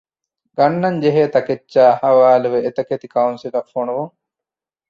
ގަންނަންޖެހޭ 0.57 1.23
ތަކެއްޗާއި 1.35 1.95
ޙަވާލުވެ 2.03 2.59
އެތަކެތި 2.65 3.07
ކައުންސިލަށް 3.13 3.69
ފޮނުވުން. 3.73 4.13